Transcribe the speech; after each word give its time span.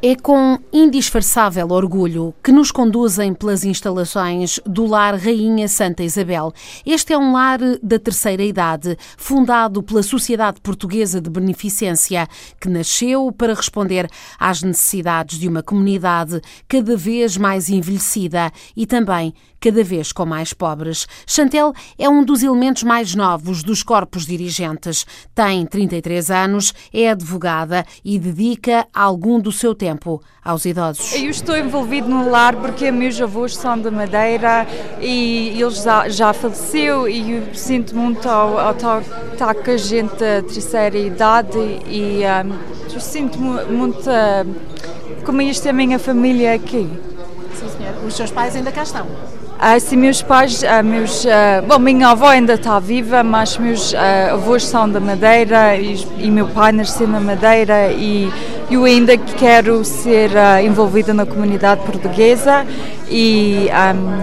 É 0.00 0.14
com 0.14 0.60
indisfarçável 0.72 1.70
orgulho 1.70 2.32
que 2.40 2.52
nos 2.52 2.70
conduzem 2.70 3.34
pelas 3.34 3.64
instalações 3.64 4.60
do 4.64 4.86
Lar 4.86 5.16
Rainha 5.16 5.66
Santa 5.66 6.04
Isabel. 6.04 6.52
Este 6.86 7.12
é 7.14 7.18
um 7.18 7.32
lar 7.32 7.58
da 7.82 7.98
terceira 7.98 8.44
idade, 8.44 8.96
fundado 9.16 9.82
pela 9.82 10.04
Sociedade 10.04 10.60
Portuguesa 10.60 11.20
de 11.20 11.28
Beneficência, 11.28 12.28
que 12.60 12.68
nasceu 12.68 13.32
para 13.32 13.54
responder 13.54 14.08
às 14.38 14.62
necessidades 14.62 15.36
de 15.36 15.48
uma 15.48 15.64
comunidade 15.64 16.40
cada 16.68 16.96
vez 16.96 17.36
mais 17.36 17.68
envelhecida 17.68 18.52
e 18.76 18.86
também 18.86 19.34
cada 19.60 19.82
vez 19.82 20.12
com 20.12 20.24
mais 20.24 20.52
pobres. 20.52 21.06
Chantel 21.26 21.72
é 21.98 22.08
um 22.08 22.24
dos 22.24 22.42
elementos 22.42 22.82
mais 22.82 23.14
novos 23.14 23.62
dos 23.62 23.82
corpos 23.82 24.26
dirigentes. 24.26 25.06
Tem 25.34 25.66
33 25.66 26.30
anos, 26.30 26.72
é 26.92 27.10
advogada 27.10 27.84
e 28.04 28.18
dedica 28.18 28.86
algum 28.94 29.40
do 29.40 29.52
seu 29.52 29.74
tempo 29.74 30.22
aos 30.44 30.64
idosos. 30.64 31.12
Eu 31.14 31.30
estou 31.30 31.56
envolvido 31.56 32.08
no 32.08 32.30
lar 32.30 32.56
porque 32.56 32.90
meus 32.90 33.20
avós 33.20 33.56
são 33.56 33.78
de 33.78 33.90
Madeira 33.90 34.66
e 35.00 35.60
eles 35.60 35.82
já, 35.82 36.08
já 36.08 36.32
faleceu 36.32 37.08
e 37.08 37.32
eu 37.32 37.54
sinto 37.54 37.94
muito 37.96 38.28
ao, 38.28 38.58
ao 38.58 38.72
estar, 38.72 39.02
estar 39.32 39.54
com 39.54 39.70
a 39.70 39.76
gente 39.76 40.10
da 40.12 40.42
terceira 40.42 40.98
idade 40.98 41.58
e 41.86 42.20
um, 42.24 42.92
eu 42.92 43.00
sinto 43.00 43.38
muito 43.38 44.08
como 45.24 45.42
isto 45.42 45.66
é 45.66 45.70
a 45.70 45.74
minha 45.74 45.98
família 45.98 46.54
aqui. 46.54 46.88
Sim, 47.54 47.68
senhor. 47.68 48.04
Os 48.06 48.14
seus 48.14 48.30
pais 48.30 48.56
ainda 48.56 48.72
cá 48.72 48.82
estão? 48.82 49.06
Ah, 49.60 49.80
sim, 49.80 49.96
meus 49.96 50.22
pais, 50.22 50.62
ah, 50.62 50.84
meus, 50.84 51.26
ah, 51.26 51.64
bom, 51.66 51.80
minha 51.80 52.10
avó 52.10 52.28
ainda 52.28 52.54
está 52.54 52.78
viva, 52.78 53.24
mas 53.24 53.58
meus 53.58 53.92
avós 54.32 54.64
são 54.64 54.88
da 54.88 55.00
Madeira 55.00 55.76
e, 55.76 56.06
e, 56.16 56.30
meu 56.30 56.46
pai 56.46 56.70
nasceu 56.70 57.08
na 57.08 57.18
Madeira 57.18 57.90
e 57.90 58.32
eu 58.70 58.84
ainda 58.84 59.16
quero 59.16 59.84
ser 59.84 60.30
envolvida 60.64 61.12
na 61.12 61.26
comunidade 61.26 61.84
portuguesa 61.84 62.64
e 63.10 63.68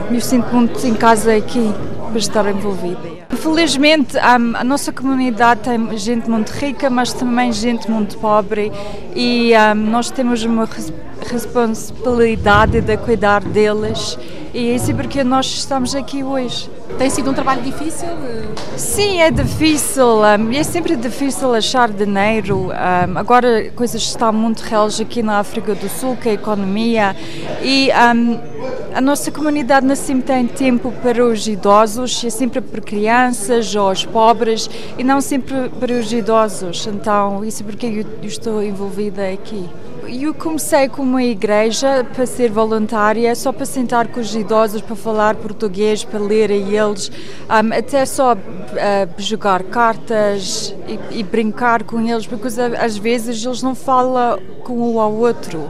eu 0.09 0.21
sinto 0.21 0.55
muito 0.55 0.87
em 0.87 0.93
casa 0.93 1.35
aqui 1.35 1.69
para 2.09 2.17
estar 2.17 2.49
envolvida. 2.49 3.25
Felizmente, 3.31 4.17
a 4.17 4.63
nossa 4.63 4.93
comunidade 4.93 5.61
tem 5.61 5.97
gente 5.97 6.29
muito 6.29 6.49
rica, 6.51 6.89
mas 6.89 7.11
também 7.11 7.51
gente 7.51 7.91
muito 7.91 8.17
pobre 8.19 8.71
e 9.13 9.51
um, 9.53 9.75
nós 9.75 10.09
temos 10.09 10.45
uma 10.45 10.65
responsabilidade 11.29 12.81
de 12.81 12.97
cuidar 12.97 13.43
deles 13.43 14.17
e 14.55 14.69
é 14.69 14.75
isso 14.75 14.95
porque 14.95 15.21
nós 15.21 15.47
estamos 15.47 15.93
aqui 15.93 16.23
hoje. 16.23 16.69
Tem 16.97 17.09
sido 17.09 17.29
um 17.29 17.33
trabalho 17.33 17.61
difícil? 17.61 18.07
Sim, 18.77 19.19
é 19.19 19.29
difícil. 19.29 20.23
É 20.23 20.63
sempre 20.63 20.95
difícil 20.95 21.53
achar 21.53 21.91
dinheiro. 21.91 22.69
Agora 23.15 23.69
coisas 23.71 24.01
estão 24.01 24.31
muito 24.31 24.61
reais 24.61 25.01
aqui 25.01 25.21
na 25.21 25.39
África 25.39 25.75
do 25.75 25.89
Sul, 25.89 26.15
que 26.15 26.29
é 26.29 26.31
a 26.31 26.35
economia. 26.35 27.13
E 27.61 27.91
a 27.91 29.01
nossa 29.01 29.29
comunidade 29.29 29.85
não 29.85 29.93
sempre 29.93 30.23
tem 30.23 30.47
tempo 30.47 30.89
para 31.03 31.21
os 31.25 31.45
idosos, 31.49 32.23
é 32.23 32.29
sempre 32.29 32.61
para 32.61 32.79
crianças 32.79 33.75
ou 33.75 33.91
os 33.91 34.05
pobres 34.05 34.69
e 34.97 35.03
não 35.03 35.19
sempre 35.19 35.69
para 35.81 35.91
os 35.91 36.13
idosos. 36.13 36.87
Então, 36.87 37.43
isso 37.43 37.61
é 37.61 37.65
porque 37.65 37.87
eu 37.87 38.05
estou 38.25 38.63
envolvida 38.63 39.27
aqui. 39.27 39.67
Eu 40.07 40.33
comecei 40.33 40.87
com 40.87 41.01
uma 41.01 41.23
igreja 41.23 42.03
para 42.03 42.25
ser 42.25 42.51
voluntária, 42.51 43.33
só 43.35 43.51
para 43.51 43.65
sentar 43.65 44.07
com 44.07 44.19
os 44.19 44.35
idosos, 44.35 44.81
para 44.81 44.95
falar 44.95 45.35
português, 45.35 46.03
para 46.03 46.19
ler 46.19 46.51
a 46.51 46.55
eles, 46.55 47.11
um, 47.49 47.73
até 47.73 48.05
só 48.05 48.33
uh, 48.33 48.37
jogar 49.17 49.63
cartas 49.63 50.75
e, 50.87 51.19
e, 51.19 51.23
brincar 51.23 51.83
com 51.83 51.99
eles, 51.99 52.27
porque 52.27 52.47
às 52.79 52.97
vezes 52.97 53.43
eles 53.43 53.63
não 53.63 53.73
falam 53.73 54.39
com 54.63 54.93
um 54.93 54.99
ao 54.99 55.11
outro. 55.11 55.69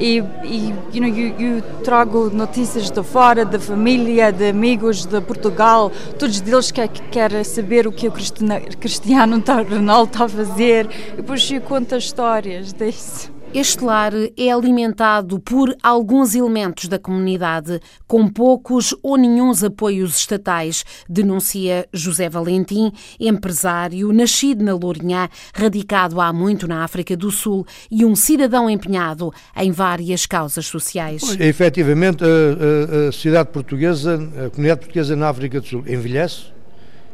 E, 0.00 0.22
e 0.44 0.74
you 0.92 1.00
know, 1.00 1.08
eu, 1.08 1.56
eu, 1.56 1.62
trago 1.82 2.30
notícias 2.30 2.90
de 2.90 3.02
fora, 3.02 3.44
da 3.44 3.60
família, 3.60 4.32
de 4.32 4.48
amigos 4.48 5.04
de 5.04 5.20
Portugal, 5.20 5.92
todos 6.18 6.40
deles 6.40 6.70
que 6.70 6.88
querem 7.10 7.44
saber 7.44 7.86
o 7.86 7.92
que 7.92 8.08
o 8.08 8.12
Cristiano 8.12 9.42
Ronaldo 9.70 10.12
está 10.12 10.24
a 10.24 10.28
fazer, 10.28 10.88
e 11.12 11.16
depois 11.16 11.48
eu 11.50 11.60
conto 11.60 11.94
histórias 11.96 12.72
disso. 12.72 13.33
Este 13.54 13.84
lar 13.84 14.12
é 14.36 14.50
alimentado 14.50 15.38
por 15.38 15.76
alguns 15.80 16.34
elementos 16.34 16.88
da 16.88 16.98
comunidade, 16.98 17.78
com 18.04 18.26
poucos 18.26 18.92
ou 19.00 19.16
nenhums 19.16 19.62
apoios 19.62 20.18
estatais, 20.18 20.84
denuncia 21.08 21.86
José 21.92 22.28
Valentim, 22.28 22.90
empresário 23.20 24.12
nascido 24.12 24.64
na 24.64 24.74
Lourinhã, 24.74 25.28
radicado 25.54 26.20
há 26.20 26.32
muito 26.32 26.66
na 26.66 26.82
África 26.82 27.16
do 27.16 27.30
Sul 27.30 27.64
e 27.88 28.04
um 28.04 28.16
cidadão 28.16 28.68
empenhado 28.68 29.32
em 29.56 29.70
várias 29.70 30.26
causas 30.26 30.66
sociais. 30.66 31.22
efetivamente, 31.38 32.24
a, 32.24 32.26
a, 32.26 33.08
a 33.08 33.12
sociedade 33.12 33.50
portuguesa, 33.50 34.16
a 34.46 34.50
comunidade 34.50 34.80
portuguesa 34.80 35.14
na 35.14 35.28
África 35.28 35.60
do 35.60 35.66
Sul 35.68 35.84
envelhece, 35.86 36.46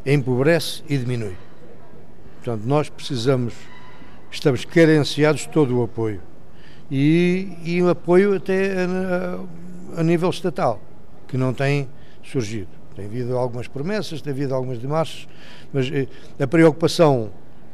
empobrece 0.06 0.82
e 0.88 0.96
diminui. 0.96 1.36
Portanto, 2.36 2.62
nós 2.64 2.88
precisamos, 2.88 3.52
estamos 4.30 4.64
carenciados 4.64 5.42
de 5.42 5.50
todo 5.50 5.78
o 5.78 5.82
apoio 5.82 6.29
e, 6.90 7.48
e 7.64 7.82
o 7.82 7.88
apoio 7.88 8.34
até 8.34 8.84
a, 8.84 10.00
a, 10.00 10.02
nível 10.02 10.30
estatal, 10.30 10.80
que 11.28 11.36
não 11.36 11.54
tem 11.54 11.88
surgido. 12.22 12.68
Tem 12.96 13.06
havido 13.06 13.36
algumas 13.36 13.68
promessas, 13.68 14.20
tem 14.20 14.32
havido 14.32 14.54
algumas 14.54 14.78
demarches, 14.78 15.28
mas 15.72 15.90
eh, 15.90 16.06
a 16.42 16.46
preocupação 16.46 17.30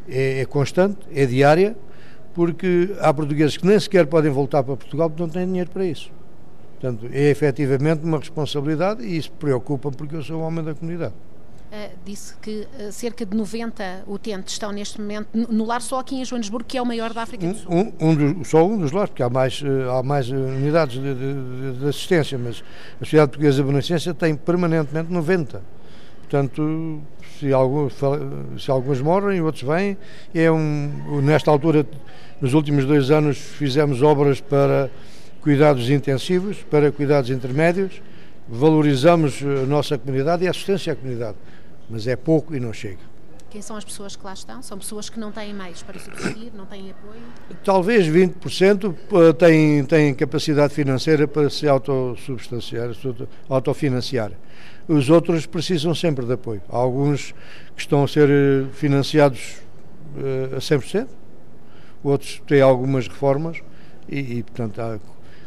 é, 0.09 0.41
é, 0.41 0.44
constante, 0.44 0.99
é 1.12 1.25
diária, 1.25 1.76
porque 2.34 2.94
há 3.00 3.12
portugueses 3.15 3.56
que 3.56 3.66
nem 3.66 3.81
sequer 3.81 4.06
podem 4.06 4.31
voltar 4.31 4.62
para 4.62 4.76
Portugal 4.76 5.09
porque 5.09 5.22
não 5.22 5.31
têm 5.31 5.47
dinheiro 5.47 5.71
para 5.71 5.87
isso. 5.87 6.10
Portanto, 6.78 7.09
é 7.10 7.31
efetivamente 7.31 8.05
uma 8.05 8.19
responsabilidade 8.19 9.03
e 9.03 9.16
isso 9.16 9.32
preocupa 9.32 9.91
porque 9.91 10.16
eu 10.16 10.22
sou 10.22 10.41
um 10.41 10.44
homem 10.44 10.62
da 10.62 10.75
comunidade. 10.75 11.15
Uh, 11.76 11.91
disse 12.06 12.34
que 12.41 12.66
uh, 12.81 12.91
cerca 12.91 13.26
de 13.26 13.37
90 13.37 14.04
utentes 14.06 14.54
estão 14.54 14.72
neste 14.72 14.98
momento 14.98 15.28
no 15.34 15.66
lar 15.66 15.82
só 15.82 15.98
aqui 15.98 16.14
em 16.14 16.25
Joanesburgo, 16.25 16.64
que 16.66 16.78
é 16.78 16.81
o 16.81 16.87
maior 16.87 17.12
da 17.12 17.20
África 17.20 17.47
do 17.47 17.54
Sul. 17.54 17.70
Um, 17.70 17.92
um 18.00 18.14
dos, 18.14 18.48
só 18.48 18.66
um 18.66 18.78
dos 18.78 18.92
lares, 18.92 19.10
porque 19.10 19.22
há 19.22 19.28
mais, 19.28 19.60
uh, 19.60 19.91
há 19.91 20.03
mais 20.03 20.31
unidades 20.31 20.98
de, 20.98 21.14
de, 21.14 21.78
de, 21.78 21.87
assistência, 21.87 22.38
mas 22.38 22.64
a 22.98 23.04
Sociedade 23.04 23.32
Portuguesa 23.32 23.59
de 23.59 23.69
Beneficência 23.69 24.14
tem 24.14 24.34
permanentemente 24.34 25.12
90. 25.12 25.60
Portanto, 26.20 27.03
se, 27.38 27.53
alguns, 27.53 27.93
se 28.58 28.70
alguns 28.70 29.03
morrem, 29.03 29.43
outros 29.43 29.64
vêm, 29.64 29.98
é 30.34 30.50
um, 30.50 31.20
nesta 31.20 31.50
altura, 31.50 31.87
nos 32.41 32.54
últimos 32.54 32.87
dois 32.87 33.10
anos, 33.10 33.37
fizemos 33.37 34.03
obras 34.03 34.41
para 34.41 34.88
cuidados 35.43 35.91
intensivos, 35.91 36.56
para 36.70 36.91
cuidados 36.91 37.28
intermédios, 37.28 38.00
valorizamos 38.48 39.43
a 39.43 39.66
nossa 39.66 39.98
comunidade 39.98 40.44
e 40.44 40.47
a 40.47 40.50
assistência 40.50 40.94
à 40.94 40.97
comunidade 40.97 41.37
mas 41.88 42.06
é 42.06 42.16
pouco 42.16 42.54
e 42.54 42.60
não 42.60 42.72
chega. 42.72 43.16
Quem 43.48 43.62
são 43.62 43.76
as 43.76 43.84
pessoas 43.84 44.16
que 44.16 44.24
lá 44.24 44.34
estão? 44.34 44.60
São 44.60 44.76
pessoas 44.76 45.08
que 45.08 45.19
não 45.19 45.30
têm 45.30 45.54
meios 45.54 45.82
para 45.82 45.98
subsistir, 45.98 46.52
não 46.54 46.66
têm 46.66 46.91
apoio? 46.91 47.22
Talvez 47.64 48.06
20% 48.06 48.94
eh, 48.94 49.32
têm, 49.32 49.84
têm 49.84 50.14
capacidade 50.14 50.75
financeira 50.75 51.28
para 51.28 51.48
se 51.48 51.66
autossubstanciar, 51.66 52.91
autofinanciar. 53.48 54.32
Os 54.88 55.08
outros 55.08 55.46
precisam 55.46 55.94
sempre 55.94 56.26
de 56.26 56.32
apoio. 56.32 56.60
Há 56.69 56.76
alguns 56.76 57.32
que 57.75 57.80
estão 57.80 58.04
a 58.04 58.08
ser 58.08 58.28
eh, 58.28 58.66
financiados 58.72 59.56
uh, 60.16 60.56
a 60.56 60.58
100%, 60.58 61.06
outros 62.02 62.42
têm 62.46 62.60
algumas 62.60 63.08
reformas 63.08 63.58
e, 64.08 64.38
e 64.38 64.42
portanto, 64.42 64.80
há 64.80 64.98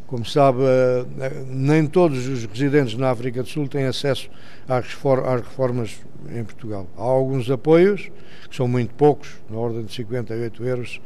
como 0.10 0.26
sabe, 0.26 0.64
eh, 0.64 1.06
eh, 1.20 1.44
nem 1.48 1.86
todos 1.86 2.28
os 2.28 2.44
residentes 2.46 2.96
na 2.96 3.12
África 3.12 3.44
do 3.44 3.48
Sul 3.48 3.68
têm 3.68 3.86
acesso 3.86 4.28
às 4.68 4.84
reformas 4.86 6.00
em 6.36 6.44
Portugal. 6.44 6.88
Há 6.98 7.04
alguns 7.04 7.50
apoios, 7.52 8.10
que 8.50 8.56
são 8.56 8.68
muito 8.68 8.94
poucos, 8.96 9.36
na 9.48 9.58
ordem 9.58 9.86
de 9.86 9.94
58 9.94 10.66
euros, 10.66 11.00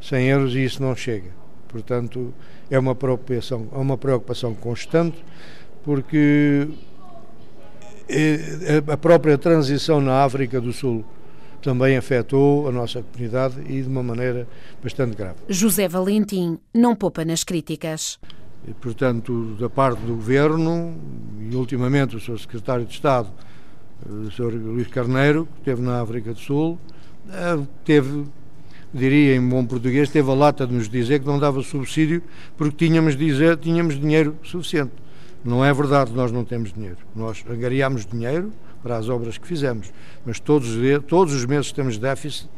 100 0.00 0.28
euros, 0.28 0.54
e 0.54 0.64
isso 0.64 0.82
não 0.82 0.96
chega. 0.96 1.30
Portanto, 1.68 2.32
é 2.70 2.78
uma 2.78 2.94
preocupação, 2.94 3.68
é 3.70 3.76
uma 3.76 3.98
preocupação 3.98 4.54
constante, 4.54 5.22
porque 5.84 6.66
eh, 8.08 8.82
a 8.90 8.96
própria 8.96 9.36
transição 9.36 10.00
na 10.00 10.24
África 10.24 10.62
do 10.62 10.72
Sul 10.72 11.04
também 11.60 11.96
afetou 11.96 12.68
a 12.68 12.72
nossa 12.72 13.02
comunidade 13.02 13.60
e 13.68 13.82
de 13.82 13.88
uma 13.88 14.02
maneira 14.02 14.48
bastante 14.82 15.14
grave. 15.14 15.36
José 15.46 15.86
Valentim 15.88 16.58
não 16.72 16.94
poupa 16.94 17.22
nas 17.22 17.44
críticas. 17.44 18.18
Portanto, 18.74 19.56
da 19.58 19.70
parte 19.70 20.00
do 20.00 20.14
Governo 20.14 20.96
e 21.40 21.54
ultimamente 21.54 22.16
o 22.16 22.20
Sr. 22.20 22.38
Secretário 22.38 22.84
de 22.84 22.92
Estado, 22.92 23.28
eh, 24.04 24.12
o 24.12 24.30
Sr. 24.30 24.54
Luís 24.54 24.88
Carneiro, 24.88 25.46
que 25.46 25.58
esteve 25.60 25.82
na 25.82 26.00
África 26.00 26.32
do 26.32 26.38
Sul, 26.38 26.78
eh, 27.30 27.58
teve, 27.84 28.24
diria 28.92 29.36
em 29.36 29.48
bom 29.48 29.64
português, 29.64 30.10
teve 30.10 30.30
a 30.30 30.34
lata 30.34 30.66
de 30.66 30.74
nos 30.74 30.88
dizer 30.88 31.20
que 31.20 31.26
não 31.26 31.38
dava 31.38 31.62
subsídio 31.62 32.22
porque 32.56 32.86
tínhamos, 32.86 33.16
dizer, 33.16 33.56
tínhamos 33.56 33.98
dinheiro 34.00 34.36
suficiente. 34.42 34.92
Não 35.44 35.64
é 35.64 35.72
verdade, 35.72 36.12
nós 36.12 36.32
não 36.32 36.44
temos 36.44 36.72
dinheiro. 36.72 36.98
Nós 37.14 37.44
angariamos 37.48 38.04
dinheiro 38.04 38.52
para 38.82 38.96
as 38.96 39.08
obras 39.08 39.38
que 39.38 39.46
fizemos, 39.46 39.92
mas 40.24 40.40
todos, 40.40 40.70
todos 41.06 41.34
os 41.34 41.44
meses 41.44 41.70
temos 41.70 41.98
déficit 41.98 42.48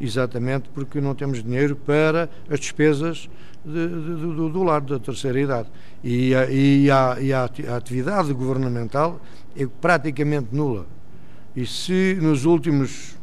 exatamente 0.00 0.68
porque 0.74 1.00
não 1.00 1.14
temos 1.14 1.42
dinheiro 1.42 1.76
para 1.76 2.28
as 2.50 2.60
despesas 2.60 3.28
de, 3.64 3.88
de, 3.88 4.34
do, 4.34 4.48
do 4.48 4.62
lar 4.62 4.80
da 4.80 4.98
terceira 4.98 5.40
idade. 5.40 5.68
E, 6.02 6.34
a, 6.34 6.50
e, 6.50 6.90
a, 6.90 7.16
e 7.20 7.32
a, 7.32 7.44
atividade 7.76 8.32
governamental 8.32 9.20
é 9.56 9.66
praticamente 9.66 10.48
nula. 10.52 10.86
E 11.56 11.64
se 11.64 12.18
nos 12.20 12.44
últimos 12.44 13.16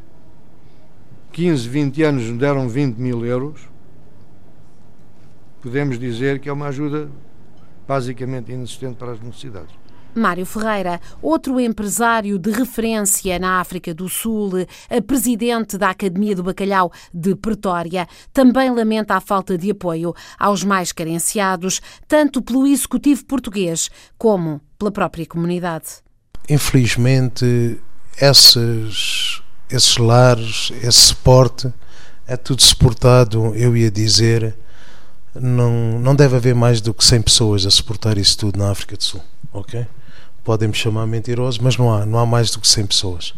15, 1.31 1.67
20 1.69 2.03
anos 2.03 2.29
nos 2.29 2.37
deram 2.39 2.67
20 2.67 2.97
mil 2.97 3.25
euros, 3.25 3.69
podemos 5.61 5.99
dizer 5.99 6.39
que 6.39 6.49
é 6.49 6.53
uma 6.53 6.67
ajuda 6.67 7.09
basicamente 7.87 8.51
inexistente 8.51 8.95
para 8.95 9.11
as 9.11 9.21
necessidades. 9.21 9.80
Mário 10.13 10.45
Ferreira, 10.45 10.99
outro 11.21 11.59
empresário 11.59 12.37
de 12.37 12.51
referência 12.51 13.39
na 13.39 13.59
África 13.59 13.93
do 13.93 14.09
Sul, 14.09 14.51
presidente 15.07 15.77
da 15.77 15.89
Academia 15.89 16.35
do 16.35 16.43
Bacalhau 16.43 16.91
de 17.13 17.35
Pretória, 17.35 18.07
também 18.33 18.69
lamenta 18.69 19.15
a 19.15 19.21
falta 19.21 19.57
de 19.57 19.71
apoio 19.71 20.13
aos 20.37 20.63
mais 20.63 20.91
carenciados, 20.91 21.81
tanto 22.07 22.41
pelo 22.41 22.67
executivo 22.67 23.25
português 23.25 23.89
como 24.17 24.61
pela 24.77 24.91
própria 24.91 25.25
comunidade. 25.25 25.85
Infelizmente, 26.49 27.79
esses, 28.19 29.41
esses 29.69 29.97
lares, 29.97 30.71
esse 30.81 30.99
suporte, 30.99 31.71
é 32.27 32.35
tudo 32.35 32.61
suportado, 32.61 33.53
eu 33.55 33.75
ia 33.75 33.91
dizer, 33.91 34.55
não, 35.35 35.99
não 35.99 36.15
deve 36.15 36.35
haver 36.35 36.55
mais 36.55 36.81
do 36.81 36.93
que 36.93 37.03
100 37.03 37.21
pessoas 37.21 37.65
a 37.65 37.71
suportar 37.71 38.17
isso 38.17 38.37
tudo 38.37 38.57
na 38.57 38.71
África 38.71 38.95
do 38.95 39.03
Sul, 39.03 39.21
ok? 39.53 39.85
Podem 40.43 40.67
me 40.67 40.73
chamar 40.73 41.05
mentiroso, 41.05 41.59
mas 41.61 41.77
não 41.77 41.93
há, 41.93 42.05
não 42.05 42.19
há 42.19 42.25
mais 42.25 42.51
do 42.51 42.59
que 42.59 42.67
100 42.67 42.85
pessoas. 42.87 43.33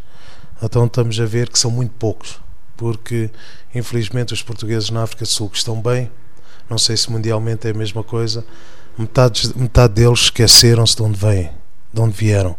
Então 0.61 0.85
estamos 0.85 1.19
a 1.19 1.25
ver 1.25 1.49
que 1.49 1.59
são 1.59 1.69
muito 1.69 1.91
poucos, 1.99 2.39
porque 2.77 3.29
infelizmente 3.73 4.33
os 4.33 4.41
portugueses 4.41 4.89
na 4.89 5.03
África 5.03 5.25
do 5.25 5.27
Sul 5.27 5.49
que 5.49 5.57
estão 5.57 5.81
bem, 5.81 6.09
não 6.69 6.77
sei 6.77 6.95
se 6.95 7.11
mundialmente 7.11 7.67
é 7.67 7.71
a 7.71 7.73
mesma 7.73 8.03
coisa, 8.03 8.45
metade, 8.97 9.51
metade 9.55 9.93
deles 9.93 10.21
esqueceram-se 10.21 10.95
de 10.95 11.03
onde 11.03 11.19
vêm, 11.19 11.49
de 11.93 12.01
onde 12.01 12.15
vieram. 12.15 12.55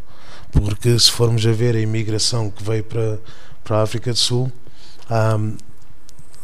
Porque 0.53 0.97
se 0.99 1.11
formos 1.11 1.45
a 1.47 1.53
ver 1.53 1.75
a 1.75 1.81
imigração 1.81 2.51
que 2.51 2.63
veio 2.63 2.85
para, 2.85 3.19
para 3.65 3.79
a 3.79 3.83
África 3.83 4.13
do 4.13 4.19
Sul, 4.19 4.53
um, 5.11 5.57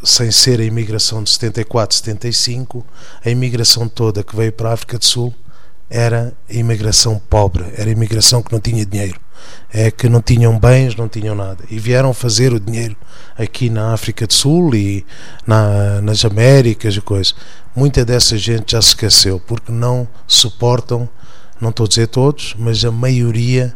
sem 0.03 0.31
ser 0.31 0.61
a 0.61 0.65
imigração 0.65 1.23
de 1.23 1.31
74, 1.31 1.97
75, 1.97 2.85
a 3.25 3.31
imigração 3.31 3.87
toda 3.87 4.25
que 4.25 4.35
veio 4.35 4.53
para 4.53 4.71
a 4.71 4.73
África 4.73 4.99
do 4.99 5.05
Sul 5.05 5.35
era 5.91 6.33
a 6.49 6.53
imigração 6.53 7.21
pobre, 7.29 7.65
era 7.77 7.89
a 7.89 7.93
imigração 7.93 8.43
que 8.43 8.53
não 8.53 8.61
tinha 8.61 8.87
dinheiro, 8.87 9.21
é 9.73 9.91
que 9.91 10.09
não 10.09 10.23
tinham 10.23 10.57
bens, 10.57 10.95
não 10.95 11.09
tinham 11.09 11.35
nada. 11.35 11.65
E 11.69 11.79
vieram 11.81 12.15
fazer 12.15 12.53
o 12.53 12.61
dinheiro 12.61 12.97
aqui 13.37 13.69
na 13.69 13.93
África 13.93 14.25
do 14.27 14.33
Sul 14.33 14.73
e 14.75 15.05
na, 15.45 16.01
nas 16.01 16.25
Américas 16.25 16.95
e 16.95 17.01
coisas. 17.01 17.35
Muita 17.75 18.05
dessa 18.05 18.39
gente 18.39 18.73
já 18.73 18.81
se 18.81 18.89
esqueceu 18.89 19.41
porque 19.41 19.73
não 19.73 20.07
suportam, 20.29 21.09
não 21.61 21.71
estou 21.71 21.87
a 21.87 21.89
dizer 21.89 22.07
todos, 22.07 22.55
mas 22.57 22.85
a 22.85 22.93
maioria 22.93 23.75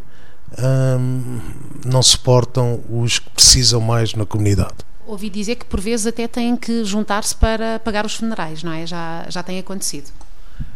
hum, 0.56 1.40
não 1.84 2.02
suportam 2.02 2.80
os 2.88 3.18
que 3.18 3.30
precisam 3.30 3.80
mais 3.80 4.14
na 4.14 4.24
comunidade. 4.24 4.74
Ouvi 5.06 5.28
dizer 5.28 5.56
que 5.56 5.66
por 5.66 5.80
vezes 5.80 6.06
até 6.06 6.26
têm 6.26 6.56
que 6.56 6.84
juntar-se 6.84 7.34
para 7.34 7.78
pagar 7.80 8.06
os 8.06 8.14
funerais, 8.14 8.62
não 8.62 8.72
é? 8.72 8.86
Já, 8.86 9.26
já 9.28 9.42
tem 9.42 9.58
acontecido. 9.58 10.10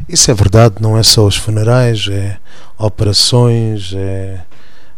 Isso 0.06 0.31
é 0.31 0.35
verdade, 0.35 0.77
não 0.81 0.97
é 0.97 1.03
só 1.03 1.27
os 1.27 1.37
funerais, 1.37 2.06
é 2.11 2.39
operações, 2.79 3.93
é. 3.95 4.45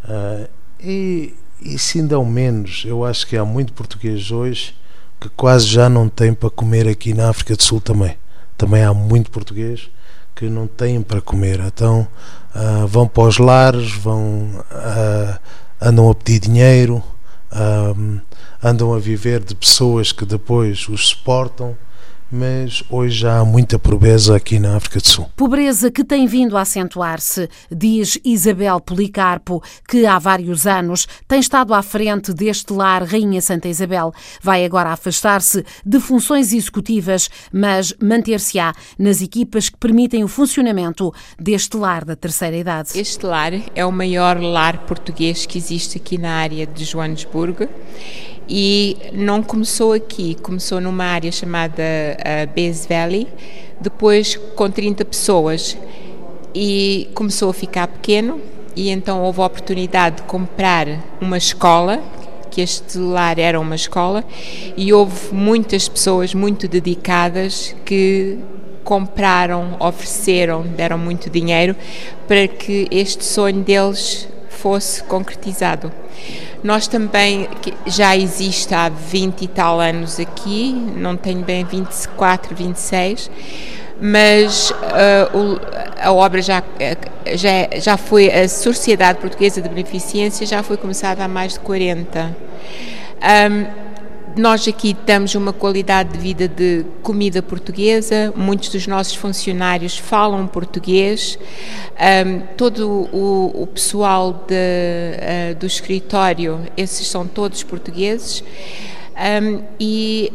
Uh, 0.05 0.49
e, 0.83 1.35
se 1.79 2.01
ainda 2.01 2.17
ao 2.17 2.25
menos, 2.25 2.85
eu 2.87 3.05
acho 3.05 3.27
que 3.27 3.37
há 3.37 3.45
muito 3.45 3.73
português 3.73 4.31
hoje 4.31 4.75
que 5.21 5.29
quase 5.31 5.67
já 5.67 5.89
não 5.89 6.09
tem 6.09 6.33
para 6.33 6.49
comer 6.49 6.89
aqui 6.89 7.13
na 7.13 7.29
África 7.29 7.55
do 7.55 7.63
Sul 7.63 7.81
também. 7.81 8.17
Também 8.57 8.83
há 8.83 8.95
muito 8.95 9.31
português 9.31 9.91
que 10.35 10.47
não 10.47 10.67
têm 10.67 11.03
para 11.03 11.21
comer. 11.21 11.61
Então 11.61 12.09
uh, 12.55 12.87
vão 12.87 13.07
para 13.07 13.25
os 13.25 13.37
lares, 13.37 13.93
vão, 13.93 14.51
uh, 14.71 15.39
andam 15.81 16.11
a 16.11 16.15
pedir 16.15 16.41
dinheiro, 16.41 17.03
andam 18.63 18.95
a 18.95 18.99
viver 18.99 19.41
de 19.41 19.55
pessoas 19.55 20.13
que 20.13 20.25
depois 20.25 20.89
os 20.89 21.09
suportam 21.09 21.77
mas 22.31 22.85
hoje 22.89 23.21
já 23.21 23.39
há 23.39 23.45
muita 23.45 23.79
pobreza 23.79 24.37
aqui 24.37 24.59
na 24.59 24.77
África 24.77 25.01
do 25.01 25.07
Sul. 25.07 25.31
Pobreza 25.37 25.91
que 25.91 26.05
tem 26.05 26.27
vindo 26.27 26.57
a 26.57 26.61
acentuar-se, 26.61 27.49
diz 27.71 28.19
Isabel 28.25 28.81
Policarpo, 28.81 29.63
que 29.89 30.07
há 30.07 30.19
vários 30.19 30.67
anos 30.67 31.09
tem 31.27 31.41
estado 31.41 31.75
à 31.75 31.83
frente 31.83 32.33
deste 32.33 32.73
lar 32.73 33.03
Rainha 33.03 33.41
Santa 33.41 33.69
Isabel. 33.69 34.13
Vai 34.43 34.65
agora 34.65 34.91
afastar-se 34.91 35.65
de 35.85 35.99
funções 35.99 36.53
executivas, 36.53 37.29
mas 37.53 37.93
manter-se-á 38.01 38.73
nas 38.99 39.21
equipas 39.21 39.69
que 39.69 39.77
permitem 39.77 40.23
o 40.23 40.29
funcionamento 40.29 41.13
deste 41.39 41.77
lar 41.77 42.05
da 42.05 42.15
terceira 42.15 42.57
idade. 42.57 42.91
Este 42.95 43.27
lar 43.27 43.53
é 43.75 43.85
o 43.85 43.93
maior 43.93 44.41
lar 44.41 44.79
português 44.87 45.47
que 45.47 45.59
existe 45.59 45.99
aqui 45.99 46.17
na 46.19 46.33
área 46.33 46.67
de 46.67 46.85
Joanesburgo 46.85 47.69
e 48.53 48.97
não 49.13 49.45
começou 49.45 49.93
aqui, 49.93 50.35
começou 50.43 50.81
numa 50.81 51.05
área 51.05 51.31
chamada 51.31 51.85
uh, 52.21 52.53
Bez 52.55 52.87
Valley, 52.87 53.27
depois 53.81 54.37
com 54.55 54.71
30 54.71 55.05
pessoas. 55.05 55.77
E 56.55 57.09
começou 57.15 57.51
a 57.51 57.55
ficar 57.55 57.87
pequeno 57.87 58.41
e 58.75 58.91
então 58.91 59.23
houve 59.23 59.41
a 59.41 59.47
oportunidade 59.47 60.17
de 60.17 60.23
comprar 60.23 60.87
uma 61.21 61.39
escola 61.39 62.03
que 62.51 62.61
este 62.61 62.99
lar 62.99 63.39
era 63.39 63.61
uma 63.61 63.77
escola 63.77 64.25
e 64.77 64.93
houve 64.93 65.33
muitas 65.33 65.89
pessoas 65.89 66.35
muito 66.35 66.67
dedicadas 66.67 67.75
que 67.85 68.39
compraram, 68.83 69.77
ofereceram, 69.79 70.63
deram 70.63 70.99
muito 70.99 71.31
dinheiro 71.31 71.77
para 72.27 72.49
que 72.49 72.89
este 72.91 73.25
sonho 73.25 73.63
deles 73.63 74.29
fosse 74.61 75.03
concretizado. 75.05 75.91
Nós 76.63 76.87
também, 76.87 77.49
já 77.87 78.17
existe 78.17 78.75
há 78.75 78.89
20 78.89 79.43
e 79.43 79.49
tal 79.49 79.81
anos 79.81 80.21
aqui, 80.21 80.73
não 80.97 81.17
tenho 81.17 81.43
bem 81.43 81.65
24, 81.65 82.55
26, 82.55 83.31
mas 84.01 84.71
uh, 84.71 85.37
o, 85.37 85.61
a 86.01 86.13
obra 86.13 86.43
já, 86.43 86.63
já, 87.35 87.79
já 87.79 87.97
foi, 87.97 88.31
a 88.31 88.49
Sociedade 88.49 89.19
Portuguesa 89.19 89.63
de 89.63 89.69
Beneficência 89.69 90.47
já 90.47 90.63
foi 90.63 90.77
começada 90.77 91.25
há 91.25 91.29
mais 91.29 91.55
de 91.55 91.61
40. 91.61 92.37
Um, 93.21 93.90
nós 94.37 94.67
aqui 94.69 94.97
damos 95.07 95.35
uma 95.35 95.53
qualidade 95.53 96.13
de 96.13 96.19
vida 96.19 96.49
de 96.49 96.85
comida 97.03 97.43
portuguesa, 97.43 98.33
muitos 98.37 98.69
dos 98.69 98.87
nossos 98.87 99.15
funcionários 99.15 99.99
falam 99.99 100.47
português, 100.47 101.39
um, 102.27 102.41
todo 102.57 102.89
o, 102.89 103.63
o 103.63 103.67
pessoal 103.67 104.45
de, 104.47 104.55
uh, 104.55 105.55
do 105.57 105.67
escritório, 105.67 106.61
esses 106.77 107.07
são 107.07 107.27
todos 107.27 107.63
portugueses, 107.63 108.45
um, 109.43 109.63
e 109.79 110.33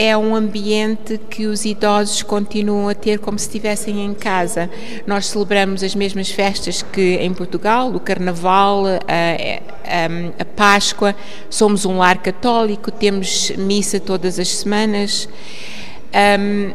é 0.00 0.16
um 0.16 0.36
ambiente 0.36 1.18
que 1.28 1.48
os 1.48 1.64
idosos 1.64 2.22
continuam 2.22 2.88
a 2.88 2.94
ter 2.94 3.18
como 3.18 3.36
se 3.36 3.46
estivessem 3.46 4.04
em 4.04 4.14
casa. 4.14 4.70
Nós 5.04 5.26
celebramos 5.26 5.82
as 5.82 5.92
mesmas 5.92 6.30
festas 6.30 6.82
que 6.82 7.16
em 7.16 7.34
Portugal, 7.34 7.92
o 7.92 7.98
Carnaval, 7.98 8.86
a, 8.86 8.92
a, 9.02 10.42
a 10.42 10.44
Páscoa. 10.44 11.16
Somos 11.50 11.84
um 11.84 11.98
lar 11.98 12.18
católico, 12.18 12.92
temos 12.92 13.50
missa 13.58 13.98
todas 13.98 14.38
as 14.38 14.46
semanas. 14.48 15.28
Um, 16.14 16.70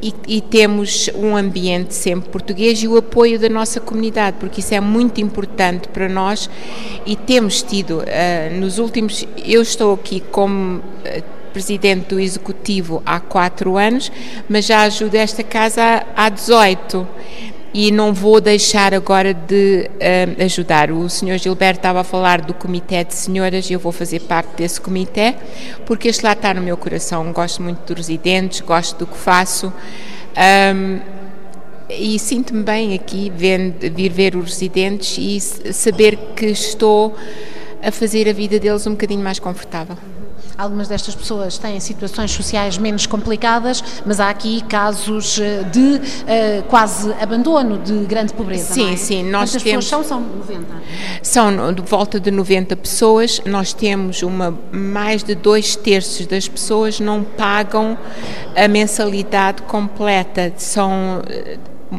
e, 0.00 0.14
e, 0.28 0.40
temos 0.40 1.10
um 1.16 1.36
ambiente 1.36 1.94
sempre 1.94 2.28
português 2.30 2.80
e 2.82 2.88
o 2.88 2.96
apoio 2.96 3.38
da 3.40 3.48
nossa 3.48 3.80
comunidade, 3.80 4.36
porque 4.38 4.60
isso 4.60 4.74
é 4.74 4.80
muito 4.80 5.20
importante 5.20 5.88
para 5.88 6.08
nós 6.08 6.50
e 7.06 7.14
temos 7.14 7.62
tido 7.62 7.98
uh, 7.98 8.60
nos 8.60 8.78
últimos. 8.78 9.26
Eu 9.44 9.62
estou 9.62 9.94
aqui 9.94 10.20
como. 10.30 10.78
Uh, 10.78 11.41
presidente 11.52 12.08
do 12.08 12.20
Executivo 12.20 13.02
há 13.04 13.20
quatro 13.20 13.76
anos, 13.76 14.10
mas 14.48 14.66
já 14.66 14.82
ajudo 14.82 15.14
esta 15.14 15.42
casa 15.42 16.04
há 16.16 16.28
18 16.28 17.06
e 17.74 17.90
não 17.90 18.12
vou 18.12 18.40
deixar 18.40 18.92
agora 18.92 19.32
de 19.32 19.88
uh, 19.94 20.44
ajudar. 20.44 20.90
O 20.90 21.08
senhor 21.08 21.38
Gilberto 21.38 21.78
estava 21.78 22.00
a 22.00 22.04
falar 22.04 22.42
do 22.42 22.52
comitê 22.52 23.02
de 23.02 23.14
senhoras 23.14 23.70
e 23.70 23.72
eu 23.72 23.80
vou 23.80 23.92
fazer 23.92 24.20
parte 24.20 24.56
desse 24.56 24.80
comitê, 24.80 25.34
porque 25.86 26.08
este 26.08 26.24
lá 26.24 26.32
está 26.32 26.52
no 26.52 26.60
meu 26.60 26.76
coração. 26.76 27.32
Gosto 27.32 27.62
muito 27.62 27.80
dos 27.86 27.96
residentes, 27.96 28.60
gosto 28.60 28.98
do 28.98 29.06
que 29.06 29.16
faço. 29.16 29.72
Um, 30.74 31.00
e 31.88 32.18
sinto-me 32.18 32.62
bem 32.62 32.94
aqui 32.94 33.32
vendo, 33.34 33.74
vir 33.94 34.10
ver 34.10 34.36
os 34.36 34.50
residentes 34.50 35.16
e 35.18 35.40
saber 35.72 36.16
que 36.36 36.46
estou 36.46 37.14
a 37.82 37.90
fazer 37.90 38.28
a 38.28 38.32
vida 38.32 38.58
deles 38.58 38.86
um 38.86 38.92
bocadinho 38.92 39.22
mais 39.22 39.38
confortável. 39.38 39.96
Algumas 40.56 40.88
destas 40.88 41.14
pessoas 41.14 41.58
têm 41.58 41.80
situações 41.80 42.30
sociais 42.30 42.78
menos 42.78 43.06
complicadas, 43.06 43.82
mas 44.04 44.20
há 44.20 44.28
aqui 44.30 44.62
casos 44.62 45.38
eh, 45.40 45.62
de 45.64 45.96
uh, 45.96 46.62
quase 46.68 47.12
abandono, 47.20 47.78
de 47.78 48.04
grande 48.04 48.32
pobreza. 48.34 48.74
Sim, 48.74 48.92
é? 48.92 48.96
sim. 48.96 49.22
Nós 49.24 49.50
Quantas 49.50 49.62
temos, 49.62 49.84
pessoas 49.84 50.06
são? 50.06 50.20
São 50.20 50.28
90? 50.38 50.66
São 51.22 51.72
de 51.72 51.82
volta 51.82 52.20
de 52.20 52.30
90 52.30 52.76
pessoas. 52.76 53.40
Nós 53.46 53.72
temos 53.72 54.22
uma, 54.22 54.56
mais 54.70 55.22
de 55.22 55.34
dois 55.34 55.74
terços 55.74 56.26
das 56.26 56.46
pessoas 56.48 57.00
não 57.00 57.24
pagam 57.24 57.96
a 58.54 58.68
mensalidade 58.68 59.62
completa. 59.62 60.52
São 60.56 61.22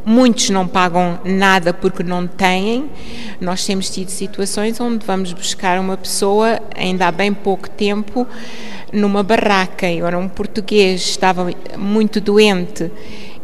Muitos 0.04 0.50
não 0.50 0.68
pagam 0.68 1.20
nada 1.24 1.72
porque 1.72 2.02
não 2.02 2.26
têm. 2.26 2.90
Nós 3.40 3.64
temos 3.64 3.90
tido 3.92 4.10
situações 4.10 4.80
onde 4.80 5.06
vamos 5.06 5.34
buscar 5.34 5.80
uma 5.80 5.96
pessoa, 5.96 6.60
ainda 6.76 7.08
há 7.08 7.12
bem 7.12 7.32
pouco 7.32 7.70
tempo, 7.70 8.28
numa 8.92 9.22
barraca. 9.22 9.86
Era 9.86 10.18
um 10.18 10.28
português, 10.28 11.02
estava 11.02 11.48
muito 11.78 12.20
doente 12.20 12.90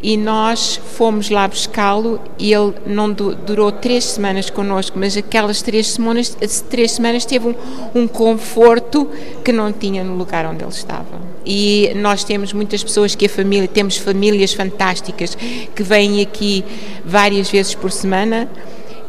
e 0.01 0.15
nós 0.15 0.79
fomos 0.95 1.29
lá 1.29 1.47
buscá-lo 1.47 2.21
e 2.37 2.53
ele 2.53 2.73
não 2.85 3.11
durou 3.11 3.71
três 3.71 4.05
semanas 4.05 4.49
connosco, 4.49 4.97
mas 4.97 5.17
aquelas 5.17 5.61
três 5.61 5.87
semanas, 5.87 6.37
três 6.69 6.93
semanas 6.93 7.25
teve 7.25 7.47
um, 7.49 7.55
um 7.93 8.07
conforto 8.07 9.09
que 9.43 9.51
não 9.51 9.73
tinha 9.73 10.03
no 10.03 10.15
lugar 10.15 10.45
onde 10.45 10.63
ele 10.63 10.71
estava. 10.71 11.19
E 11.45 11.91
nós 11.95 12.23
temos 12.23 12.53
muitas 12.53 12.81
pessoas 12.83 13.13
que 13.13 13.25
a 13.25 13.29
família, 13.29 13.67
temos 13.67 13.97
famílias 13.97 14.53
fantásticas 14.53 15.35
que 15.35 15.83
vêm 15.83 16.21
aqui 16.21 16.63
várias 17.03 17.49
vezes 17.49 17.75
por 17.75 17.91
semana 17.91 18.47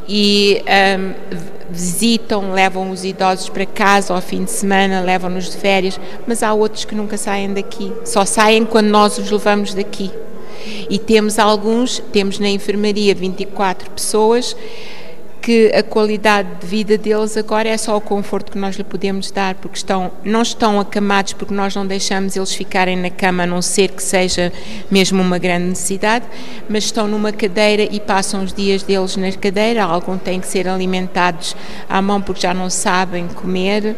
e 0.08 0.60
um, 0.98 1.40
visitam, 1.70 2.52
levam 2.52 2.90
os 2.90 3.04
idosos 3.04 3.48
para 3.48 3.64
casa 3.64 4.12
ao 4.12 4.20
fim 4.20 4.42
de 4.42 4.50
semana, 4.50 5.00
levam-nos 5.00 5.50
de 5.50 5.56
férias, 5.56 6.00
mas 6.26 6.42
há 6.42 6.52
outros 6.52 6.84
que 6.84 6.96
nunca 6.96 7.16
saem 7.16 7.54
daqui, 7.54 7.92
só 8.04 8.24
saem 8.24 8.64
quando 8.64 8.88
nós 8.88 9.18
os 9.18 9.30
levamos 9.30 9.72
daqui. 9.72 10.10
E 10.88 10.98
temos 10.98 11.38
alguns, 11.38 12.02
temos 12.12 12.38
na 12.38 12.48
enfermaria 12.48 13.14
24 13.14 13.90
pessoas 13.90 14.56
que 15.40 15.72
a 15.74 15.82
qualidade 15.82 16.48
de 16.60 16.66
vida 16.66 16.98
deles 16.98 17.36
agora 17.36 17.68
é 17.68 17.76
só 17.76 17.96
o 17.96 18.00
conforto 18.00 18.52
que 18.52 18.58
nós 18.58 18.76
lhe 18.76 18.84
podemos 18.84 19.30
dar, 19.30 19.54
porque 19.54 19.78
estão, 19.78 20.12
não 20.22 20.42
estão 20.42 20.78
acamados, 20.78 21.32
porque 21.32 21.54
nós 21.54 21.74
não 21.74 21.86
deixamos 21.86 22.36
eles 22.36 22.54
ficarem 22.54 22.96
na 22.96 23.10
cama, 23.10 23.44
a 23.44 23.46
não 23.46 23.62
ser 23.62 23.88
que 23.88 24.02
seja 24.02 24.52
mesmo 24.90 25.22
uma 25.22 25.38
grande 25.38 25.66
necessidade, 25.66 26.26
mas 26.68 26.84
estão 26.84 27.08
numa 27.08 27.32
cadeira 27.32 27.82
e 27.90 27.98
passam 27.98 28.44
os 28.44 28.52
dias 28.52 28.82
deles 28.82 29.16
na 29.16 29.32
cadeira. 29.32 29.84
Alguns 29.84 30.20
têm 30.22 30.40
que 30.40 30.46
ser 30.46 30.68
alimentados 30.68 31.56
à 31.88 32.02
mão 32.02 32.20
porque 32.20 32.42
já 32.42 32.52
não 32.52 32.68
sabem 32.68 33.26
comer. 33.28 33.96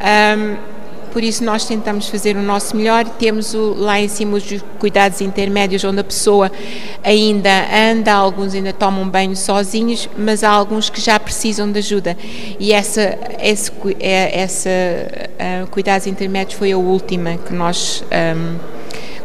Um, 0.00 0.77
por 1.18 1.24
isso 1.24 1.42
nós 1.42 1.64
tentamos 1.64 2.08
fazer 2.08 2.36
o 2.36 2.42
nosso 2.44 2.76
melhor. 2.76 3.04
Temos 3.04 3.52
o, 3.52 3.74
lá 3.74 4.00
em 4.00 4.06
cima 4.06 4.36
os 4.36 4.44
cuidados 4.78 5.20
intermédios, 5.20 5.82
onde 5.82 5.98
a 5.98 6.04
pessoa 6.04 6.48
ainda 7.02 7.50
anda, 7.90 8.12
alguns 8.12 8.54
ainda 8.54 8.72
tomam 8.72 9.08
banho 9.08 9.34
sozinhos, 9.34 10.08
mas 10.16 10.44
há 10.44 10.50
alguns 10.50 10.88
que 10.88 11.00
já 11.00 11.18
precisam 11.18 11.72
de 11.72 11.80
ajuda. 11.80 12.16
E 12.60 12.72
essa, 12.72 13.18
esse, 13.40 13.72
é, 13.98 14.42
essa 14.42 14.70
uh, 14.70 15.66
cuidados 15.72 16.06
intermédios 16.06 16.56
foi 16.56 16.70
a 16.70 16.78
última 16.78 17.36
que 17.36 17.52
nós 17.52 18.04
um, 18.36 18.56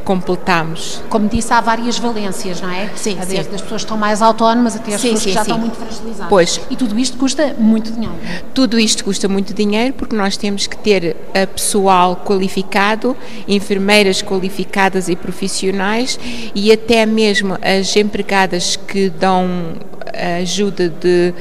completamos. 0.04 1.02
Como 1.10 1.28
disse, 1.28 1.54
há 1.54 1.62
várias 1.62 1.98
valências, 1.98 2.62
não 2.62 2.70
é? 2.70 2.90
Sim, 2.96 3.16
Desde 3.16 3.50
sim. 3.50 3.56
as 3.56 3.62
pessoas 3.62 3.70
que 3.70 3.86
estão 3.86 3.98
mais 3.98 4.22
autónomas 4.22 4.76
até 4.76 4.96
as 4.96 5.02
sim, 5.02 5.10
pessoas 5.10 5.24
sim, 5.24 5.30
que 5.30 5.34
já 5.34 5.44
sim. 5.44 5.52
estão 5.52 5.60
muito 5.60 5.76
fragilizadas. 5.78 6.30
Pois. 6.30 6.62
E 6.70 6.76
tudo 6.76 7.00
isto 7.00 7.18
custa 7.18 7.56
muito 7.58 7.92
dinheiro. 7.92 8.16
Tudo 8.54 8.80
isto 8.80 9.04
custa 9.04 9.28
muito 9.28 9.54
dinheiro 9.54 9.94
porque 9.94 10.16
nós 10.16 10.38
temos 10.38 10.68
que 10.68 10.78
ter 10.78 11.16
eh, 11.34 11.46
pessoal 11.46 12.22
qualificado, 12.26 13.16
enfermeiras 13.48 14.22
qualificadas 14.22 15.10
e 15.10 15.16
profissionais 15.16 16.20
e 16.54 16.72
até 16.72 17.06
mesmo 17.06 17.58
as 17.62 17.96
empregadas 17.96 18.76
que 18.76 19.10
dão 19.10 19.74
eh, 20.14 20.42
ajuda 20.42 20.90
de 20.90 21.34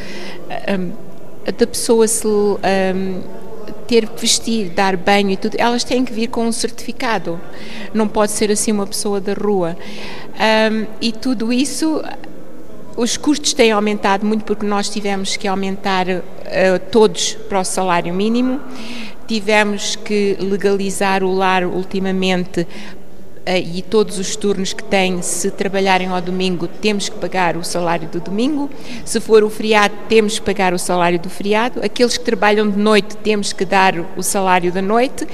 eh, 0.48 0.78
da 1.50 1.66
pessoa 1.66 2.06
se 2.06 2.26
um, 2.26 2.58
ter 3.86 4.08
que 4.08 4.20
vestir, 4.20 4.70
dar 4.70 4.96
banho 4.96 5.30
e 5.30 5.36
tudo, 5.36 5.56
elas 5.58 5.84
têm 5.84 6.04
que 6.04 6.12
vir 6.12 6.28
com 6.28 6.46
um 6.46 6.52
certificado. 6.52 7.40
Não 7.92 8.08
pode 8.08 8.32
ser 8.32 8.50
assim 8.50 8.72
uma 8.72 8.86
pessoa 8.86 9.20
da 9.20 9.34
rua. 9.34 9.76
Um, 10.72 10.86
e 11.00 11.12
tudo 11.12 11.52
isso 11.52 12.02
os 12.96 13.16
custos 13.16 13.52
têm 13.52 13.72
aumentado 13.72 14.26
muito 14.26 14.44
porque 14.44 14.66
nós 14.66 14.88
tivemos 14.88 15.36
que 15.36 15.48
aumentar 15.48 16.06
uh, 16.08 16.22
todos 16.90 17.34
para 17.48 17.60
o 17.60 17.64
salário 17.64 18.12
mínimo, 18.12 18.60
tivemos 19.26 19.96
que 19.96 20.36
legalizar 20.38 21.22
o 21.22 21.32
lar 21.32 21.64
ultimamente 21.64 22.66
e 23.46 23.82
todos 23.82 24.18
os 24.18 24.36
turnos 24.36 24.72
que 24.72 24.84
têm, 24.84 25.20
se 25.20 25.50
trabalharem 25.50 26.08
ao 26.08 26.20
domingo, 26.20 26.68
temos 26.68 27.08
que 27.08 27.16
pagar 27.16 27.56
o 27.56 27.64
salário 27.64 28.08
do 28.08 28.20
domingo. 28.20 28.70
Se 29.04 29.20
for 29.20 29.42
o 29.42 29.50
feriado, 29.50 29.94
temos 30.08 30.38
que 30.38 30.44
pagar 30.44 30.72
o 30.72 30.78
salário 30.78 31.18
do 31.18 31.28
feriado. 31.28 31.80
Aqueles 31.84 32.16
que 32.16 32.24
trabalham 32.24 32.70
de 32.70 32.78
noite, 32.78 33.16
temos 33.16 33.52
que 33.52 33.64
dar 33.64 33.94
o 34.16 34.22
salário 34.22 34.70
da 34.70 34.80
noite. 34.80 35.26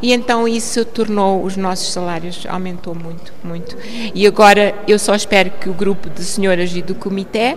E 0.00 0.12
então 0.12 0.46
isso 0.46 0.84
tornou 0.84 1.42
os 1.42 1.56
nossos 1.56 1.92
salários, 1.92 2.46
aumentou 2.48 2.94
muito, 2.94 3.32
muito. 3.42 3.76
E 4.14 4.26
agora 4.26 4.74
eu 4.86 4.98
só 4.98 5.14
espero 5.14 5.50
que 5.50 5.68
o 5.68 5.74
grupo 5.74 6.08
de 6.08 6.24
senhoras 6.24 6.74
e 6.74 6.82
do 6.82 6.94
comitê 6.94 7.56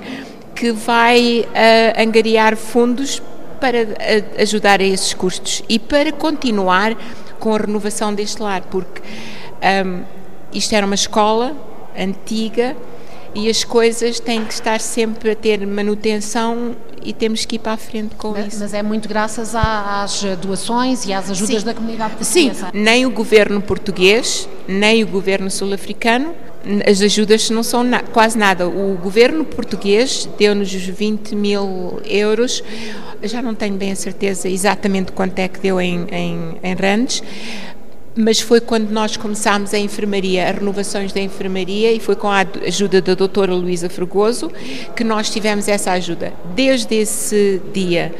que 0.56 0.72
vai 0.72 1.46
uh, 1.46 2.02
angariar 2.02 2.58
fundos 2.58 3.22
para 3.62 3.84
uh, 3.84 4.42
ajudar 4.42 4.82
a 4.82 4.84
esses 4.84 5.14
custos 5.14 5.64
e 5.70 5.80
para 5.80 6.12
continuar 6.12 6.98
com 7.40 7.56
a 7.56 7.58
renovação 7.58 8.14
deste 8.14 8.42
lar, 8.42 8.62
porque 8.64 9.02
um, 9.86 10.04
isto 10.54 10.74
era 10.74 10.86
uma 10.86 10.96
escola 10.96 11.56
antiga 11.98 12.76
e 13.34 13.50
as 13.50 13.64
coisas 13.64 14.20
têm 14.20 14.44
que 14.44 14.54
estar 14.54 14.82
sempre 14.82 15.32
a 15.32 15.36
ter 15.36 15.66
manutenção 15.66 16.76
e 17.04 17.14
temos 17.14 17.46
que 17.46 17.56
ir 17.56 17.60
para 17.60 17.74
a 17.74 17.78
frente 17.78 18.16
com 18.16 18.32
mas, 18.32 18.48
isso. 18.48 18.60
Mas 18.60 18.74
é 18.74 18.84
muito 18.84 19.08
graças 19.08 19.56
às 19.56 20.24
doações 20.42 21.06
e 21.06 21.14
às 21.14 21.30
ajudas 21.30 21.60
Sim. 21.60 21.66
da 21.66 21.74
comunidade 21.74 22.14
Sim, 22.26 22.50
portuguesa. 22.50 22.72
nem 22.74 23.06
o 23.06 23.12
governo 23.12 23.62
português, 23.62 24.50
nem 24.68 25.04
o 25.04 25.08
governo 25.08 25.50
sul-africano, 25.50 26.34
as 26.86 27.02
ajudas 27.02 27.50
não 27.50 27.64
são 27.64 27.84
na, 27.84 28.02
quase 28.02 28.38
nada. 28.38 28.68
O 28.68 28.98
governo 29.02 29.46
português 29.46 30.28
deu-nos 30.38 30.72
20 30.74 31.36
mil 31.36 32.02
euros, 32.06 32.64
já 33.24 33.42
não 33.42 33.56
tenho 33.56 33.76
bem 33.76 33.92
a 33.92 33.96
certeza 33.96 34.50
exatamente 34.50 35.12
quanto 35.12 35.40
é 35.40 35.48
que 35.48 35.60
deu 35.60 35.80
em, 35.80 36.06
em, 36.12 36.58
em 36.62 36.74
randes, 36.76 37.24
mas 38.20 38.42
foi 38.42 38.60
quando 38.60 38.90
nós 38.90 39.16
começámos 39.16 39.74
a 39.74 39.80
enfermaria, 39.80 40.50
as 40.50 40.56
renovações 40.56 41.14
da 41.14 41.22
enfermaria, 41.22 41.94
e 41.94 42.02
foi 42.02 42.18
com 42.18 42.28
a 42.30 42.46
ajuda 42.68 43.02
da 43.02 43.14
doutora 43.14 43.56
Luísa 43.56 43.90
Fregoso 43.90 44.52
que 44.94 45.06
nós 45.06 45.30
tivemos 45.30 45.70
essa 45.70 45.94
ajuda. 45.94 46.34
Desde 46.54 46.96
esse 46.96 47.62
dia 47.74 48.14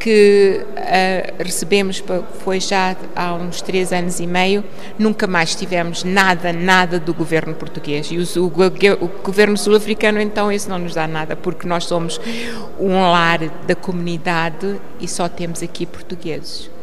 que 0.00 0.64
uh, 0.64 1.42
recebemos, 1.42 2.02
foi 2.42 2.58
já 2.58 2.96
há 3.14 3.34
uns 3.34 3.60
três 3.60 3.92
anos 3.92 4.18
e 4.18 4.26
meio, 4.26 4.64
nunca 4.98 5.26
mais 5.26 5.54
tivemos 5.54 6.04
nada, 6.04 6.50
nada 6.50 6.98
do 6.98 7.12
governo 7.12 7.54
português. 7.54 8.08
E 8.10 8.16
o, 8.16 8.44
o, 8.44 8.46
o 8.46 9.08
governo 9.22 9.58
sul-africano, 9.58 10.20
então, 10.20 10.50
esse 10.50 10.68
não 10.70 10.78
nos 10.78 10.94
dá 10.94 11.06
nada, 11.06 11.36
porque 11.36 11.68
nós 11.68 11.84
somos 11.84 12.18
um 12.80 12.94
lar 13.10 13.40
da 13.66 13.74
comunidade 13.74 14.80
e 14.98 15.06
só 15.06 15.28
temos 15.28 15.62
aqui 15.62 15.84
portugueses. 15.84 16.73